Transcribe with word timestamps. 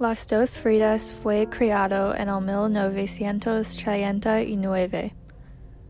Las 0.00 0.26
Dos 0.26 0.58
Fridas 0.58 1.14
fue 1.22 1.46
creado 1.46 2.14
en 2.16 2.28
el 2.30 2.40
1939. 2.40 5.12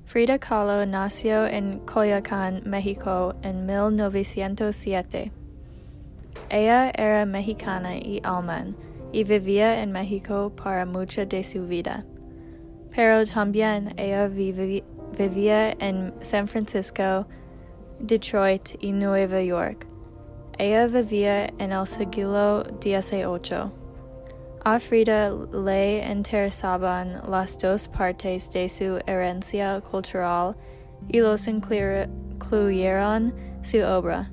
Frida 0.04 0.38
Kahlo 0.40 0.84
nació 0.84 1.46
en 1.46 1.78
Coyoacán, 1.80 2.62
México 2.66 3.36
en 3.42 3.64
1907. 3.66 5.30
Ella 6.48 6.90
era 6.90 7.24
mexicana 7.24 7.96
y 7.96 8.20
alemán 8.24 8.74
y 9.12 9.22
vivía 9.22 9.80
en 9.80 9.92
México 9.92 10.50
para 10.60 10.84
mucha 10.86 11.24
de 11.24 11.44
su 11.44 11.68
vida. 11.68 12.04
Pero 12.94 13.24
también 13.24 13.94
ella 13.96 14.26
vivi- 14.28 14.82
vivía 15.16 15.70
en 15.78 16.12
San 16.22 16.48
Francisco, 16.48 17.26
Detroit 18.00 18.70
y 18.80 18.90
Nueva 18.90 19.40
York. 19.40 19.86
Ella 20.58 20.88
vivía 20.88 21.46
en 21.58 21.70
el 21.70 21.86
siglo 21.86 22.64
XVIII. 22.82 23.70
A 24.62 24.78
Frida 24.78 25.30
le 25.52 26.04
interesaban 26.06 27.22
las 27.26 27.56
dos 27.56 27.88
partes 27.88 28.50
de 28.50 28.68
su 28.68 29.00
herencia 29.06 29.80
cultural 29.80 30.54
y 31.08 31.20
los 31.20 31.48
incluyeron 31.48 33.32
su 33.62 33.78
obra. 33.80 34.30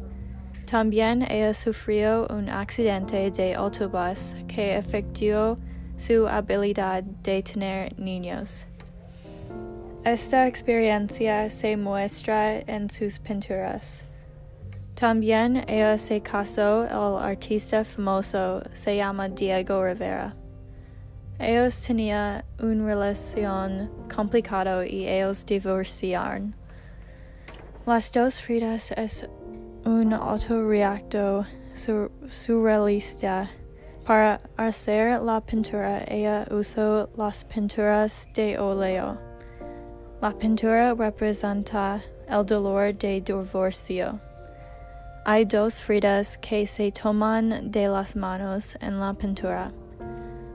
También 0.70 1.22
ella 1.32 1.54
sufrió 1.54 2.28
un 2.30 2.50
accidente 2.50 3.32
de 3.32 3.56
autobús 3.56 4.36
que 4.50 4.76
afectó 4.76 5.58
su 5.96 6.28
habilidad 6.28 7.04
de 7.24 7.42
tener 7.42 7.98
niños. 7.98 8.66
Esta 10.04 10.46
experiencia 10.46 11.50
se 11.50 11.78
muestra 11.78 12.60
en 12.60 12.90
sus 12.90 13.18
pinturas. 13.18 14.04
También 15.00 15.64
ella 15.68 15.96
se 15.96 16.22
casó, 16.22 16.86
el 16.86 17.24
artista 17.24 17.86
famoso 17.86 18.64
se 18.74 18.96
llama 18.96 19.30
Diego 19.30 19.84
Rivera. 19.84 20.36
Ellos 21.38 21.80
tenían 21.82 22.44
una 22.60 22.84
relación 22.84 23.92
complicada 24.14 24.88
y 24.88 25.08
ellos 25.08 25.46
divorciaron. 25.46 26.56
Las 27.86 28.12
dos 28.12 28.42
Fridas 28.42 28.92
es 28.94 29.30
un 29.86 30.14
autorreacto 30.14 31.46
sur- 31.76 32.12
surrealista. 32.28 33.52
Para 34.04 34.40
hacer 34.58 35.22
la 35.22 35.42
pintura, 35.42 36.06
ella 36.08 36.48
usó 36.50 37.08
las 37.16 37.46
pinturas 37.46 38.28
de 38.34 38.58
óleo. 38.58 39.16
La 40.24 40.32
pintura 40.36 40.96
representa 40.96 42.02
el 42.28 42.44
dolor 42.48 42.98
de 42.98 43.22
divorcio. 43.22 44.20
Hay 45.30 45.44
dos 45.44 45.82
Fridas 45.82 46.38
que 46.38 46.66
se 46.66 46.90
toman 46.90 47.70
de 47.70 47.90
las 47.90 48.16
manos 48.16 48.78
en 48.80 48.98
la 48.98 49.14
pintura. 49.14 49.74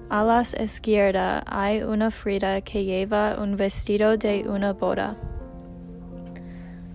A 0.08 0.24
la 0.24 0.40
izquierda 0.40 1.44
hay 1.46 1.82
una 1.82 2.10
Frida 2.10 2.62
que 2.62 2.82
lleva 2.82 3.36
un 3.38 3.54
vestido 3.54 4.16
de 4.16 4.48
una 4.48 4.72
boda. 4.72 5.14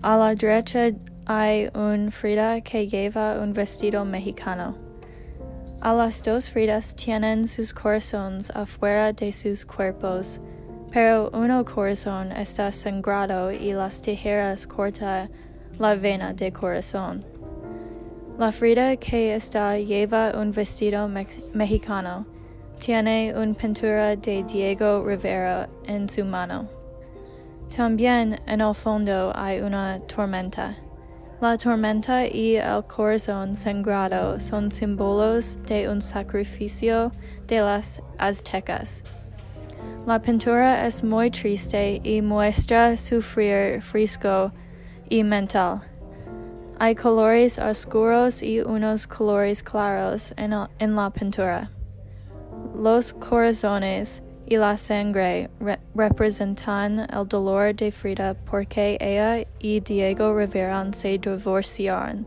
A 0.02 0.16
la 0.16 0.34
derecha 0.34 0.90
hay 1.26 1.70
un 1.72 2.10
Frida 2.10 2.60
que 2.62 2.88
lleva 2.88 3.38
un 3.40 3.52
vestido 3.52 4.04
mexicano. 4.04 4.76
A 5.80 5.92
las 5.94 6.20
dos 6.24 6.50
Fridas 6.50 6.96
tienen 6.96 7.46
sus 7.46 7.72
corazones 7.72 8.50
afuera 8.56 9.12
de 9.12 9.30
sus 9.30 9.64
cuerpos, 9.64 10.40
pero 10.90 11.30
uno 11.32 11.64
corazón 11.64 12.32
está 12.32 12.72
sangrado 12.72 13.52
y 13.52 13.72
las 13.72 14.02
tijeras 14.02 14.66
corta 14.66 15.30
la 15.78 15.94
vena 15.94 16.34
de 16.34 16.52
corazón. 16.52 17.37
La 18.38 18.52
Frida 18.52 18.96
que 18.96 19.34
está 19.34 19.76
lleva 19.78 20.30
un 20.40 20.52
vestido 20.52 21.08
mex- 21.08 21.42
mexicano. 21.54 22.24
Tiene 22.78 23.34
una 23.36 23.52
pintura 23.52 24.14
de 24.14 24.44
Diego 24.44 25.04
Rivera 25.04 25.68
en 25.88 26.08
su 26.08 26.24
mano. 26.24 26.68
También 27.76 28.38
en 28.46 28.60
el 28.60 28.74
fondo 28.76 29.32
hay 29.34 29.58
una 29.60 29.98
tormenta. 30.06 30.76
La 31.40 31.58
tormenta 31.58 32.28
y 32.28 32.54
el 32.54 32.84
corazón 32.84 33.56
sangrado 33.56 34.38
son 34.38 34.70
símbolos 34.70 35.58
de 35.66 35.88
un 35.88 36.00
sacrificio 36.00 37.10
de 37.48 37.60
las 37.60 38.00
aztecas. 38.18 39.02
La 40.06 40.22
pintura 40.22 40.86
es 40.86 41.02
muy 41.02 41.32
triste 41.32 42.00
y 42.04 42.22
muestra 42.22 42.96
sufrir 42.96 43.82
físico 43.82 44.52
y 45.08 45.24
mental. 45.24 45.80
Hay 46.80 46.94
colores 46.94 47.58
oscuros 47.58 48.40
y 48.40 48.60
unos 48.60 49.08
colores 49.08 49.64
claros 49.64 50.32
en, 50.36 50.94
la 50.94 51.10
pintura. 51.10 51.72
Los 52.80 53.12
corazones 53.14 54.22
y 54.46 54.56
la 54.56 54.78
sangre 54.78 55.50
re- 55.58 55.80
representan 55.96 57.00
el 57.00 57.26
dolor 57.26 57.74
de 57.74 57.90
Frida 57.90 58.34
porque 58.48 58.96
ella 59.00 59.44
y 59.58 59.80
Diego 59.80 60.36
Rivera 60.36 60.86
se 60.92 61.18
divorciaron. 61.18 62.24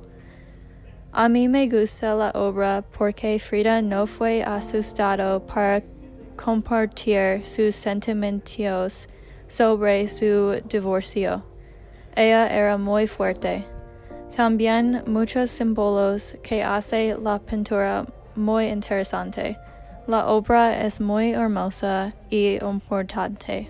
A 1.14 1.30
mí 1.30 1.48
me 1.48 1.70
gusta 1.70 2.14
la 2.14 2.32
obra 2.32 2.84
porque 2.98 3.40
Frida 3.40 3.82
no 3.82 4.06
fue 4.06 4.44
asustado 4.44 5.40
para 5.46 5.82
compartir 6.36 7.46
sus 7.46 7.74
sentimientos 7.74 9.08
sobre 9.48 10.06
su 10.10 10.62
divorcio. 10.68 11.42
Ella 12.18 12.50
era 12.50 12.78
muy 12.78 13.08
fuerte. 13.08 13.66
También 14.36 15.04
muchos 15.08 15.52
símbolos 15.52 16.38
que 16.42 16.64
hace 16.64 17.16
la 17.22 17.40
pintura 17.40 18.06
muy 18.36 18.68
interesante. 18.68 19.58
La 20.08 20.28
obra 20.28 20.84
es 20.86 21.02
muy 21.02 21.32
hermosa 21.34 22.14
y 22.30 22.58
importante. 22.64 23.70